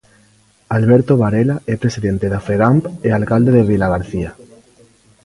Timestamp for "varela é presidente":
1.23-2.25